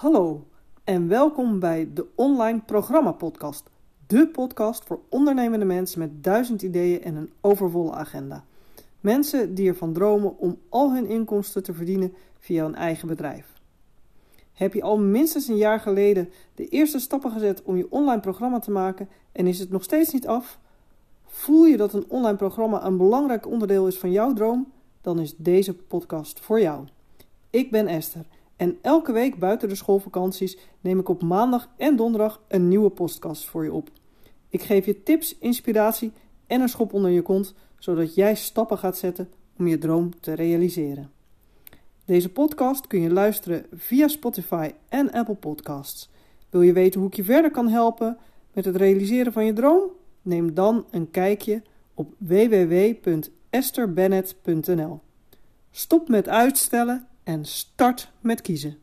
Hallo 0.00 0.46
en 0.84 1.08
welkom 1.08 1.58
bij 1.58 1.88
de 1.94 2.06
Online 2.14 2.60
Programma 2.60 3.12
Podcast. 3.12 3.70
De 4.06 4.28
podcast 4.28 4.84
voor 4.84 5.00
ondernemende 5.08 5.64
mensen 5.64 5.98
met 5.98 6.24
duizend 6.24 6.62
ideeën 6.62 7.02
en 7.02 7.16
een 7.16 7.30
overvolle 7.40 7.92
agenda. 7.92 8.44
Mensen 9.00 9.54
die 9.54 9.68
ervan 9.68 9.92
dromen 9.92 10.38
om 10.38 10.58
al 10.68 10.94
hun 10.94 11.06
inkomsten 11.06 11.62
te 11.62 11.74
verdienen 11.74 12.14
via 12.38 12.64
een 12.64 12.74
eigen 12.74 13.08
bedrijf. 13.08 13.46
Heb 14.52 14.74
je 14.74 14.82
al 14.82 14.98
minstens 14.98 15.48
een 15.48 15.56
jaar 15.56 15.80
geleden 15.80 16.28
de 16.54 16.68
eerste 16.68 16.98
stappen 16.98 17.30
gezet 17.30 17.62
om 17.62 17.76
je 17.76 17.90
online 17.90 18.20
programma 18.20 18.58
te 18.58 18.70
maken 18.70 19.08
en 19.32 19.46
is 19.46 19.58
het 19.58 19.70
nog 19.70 19.82
steeds 19.82 20.12
niet 20.12 20.26
af? 20.26 20.58
Voel 21.26 21.64
je 21.64 21.76
dat 21.76 21.92
een 21.92 22.04
online 22.08 22.36
programma 22.36 22.84
een 22.84 22.96
belangrijk 22.96 23.46
onderdeel 23.46 23.86
is 23.86 23.98
van 23.98 24.10
jouw 24.10 24.32
droom? 24.32 24.72
Dan 25.00 25.18
is 25.18 25.36
deze 25.36 25.74
podcast 25.74 26.40
voor 26.40 26.60
jou. 26.60 26.84
Ik 27.50 27.70
ben 27.70 27.86
Esther 27.86 28.24
en 28.60 28.78
elke 28.82 29.12
week 29.12 29.38
buiten 29.38 29.68
de 29.68 29.74
schoolvakanties 29.74 30.58
neem 30.80 30.98
ik 30.98 31.08
op 31.08 31.22
maandag 31.22 31.68
en 31.76 31.96
donderdag 31.96 32.40
een 32.48 32.68
nieuwe 32.68 32.90
podcast 32.90 33.44
voor 33.44 33.64
je 33.64 33.72
op. 33.72 33.90
Ik 34.48 34.62
geef 34.62 34.86
je 34.86 35.02
tips, 35.02 35.38
inspiratie 35.38 36.12
en 36.46 36.60
een 36.60 36.68
schop 36.68 36.92
onder 36.92 37.10
je 37.10 37.22
kont, 37.22 37.54
zodat 37.78 38.14
jij 38.14 38.34
stappen 38.34 38.78
gaat 38.78 38.96
zetten 38.96 39.28
om 39.58 39.66
je 39.66 39.78
droom 39.78 40.20
te 40.20 40.32
realiseren. 40.32 41.10
Deze 42.04 42.28
podcast 42.28 42.86
kun 42.86 43.00
je 43.00 43.10
luisteren 43.10 43.66
via 43.72 44.08
Spotify 44.08 44.70
en 44.88 45.12
Apple 45.12 45.34
Podcasts. 45.34 46.10
Wil 46.50 46.62
je 46.62 46.72
weten 46.72 47.00
hoe 47.00 47.08
ik 47.08 47.16
je 47.16 47.24
verder 47.24 47.50
kan 47.50 47.68
helpen 47.68 48.18
met 48.52 48.64
het 48.64 48.76
realiseren 48.76 49.32
van 49.32 49.44
je 49.44 49.52
droom? 49.52 49.82
Neem 50.22 50.54
dan 50.54 50.84
een 50.90 51.10
kijkje 51.10 51.62
op 51.94 52.14
www.esterbennett.nl. 52.18 55.00
Stop 55.70 56.08
met 56.08 56.28
uitstellen 56.28 57.08
en 57.30 57.44
start 57.44 58.10
met 58.20 58.40
kiezen. 58.40 58.78